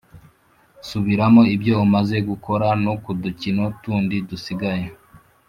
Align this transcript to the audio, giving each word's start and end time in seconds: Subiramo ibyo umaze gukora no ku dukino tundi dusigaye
Subiramo 0.89 1.41
ibyo 1.55 1.73
umaze 1.85 2.17
gukora 2.29 2.67
no 2.83 2.93
ku 3.03 3.11
dukino 3.21 3.63
tundi 3.81 4.15
dusigaye 4.29 4.85